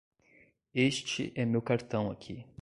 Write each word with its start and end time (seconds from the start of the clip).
Este 0.89 1.31
é 1.35 1.45
meu 1.45 1.61
cartão 1.61 2.09
aqui. 2.09 2.43